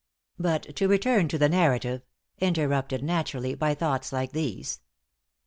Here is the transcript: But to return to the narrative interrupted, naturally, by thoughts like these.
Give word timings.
But 0.39 0.75
to 0.77 0.87
return 0.87 1.27
to 1.27 1.37
the 1.37 1.47
narrative 1.47 2.01
interrupted, 2.39 3.03
naturally, 3.03 3.53
by 3.53 3.75
thoughts 3.75 4.11
like 4.11 4.31
these. 4.31 4.79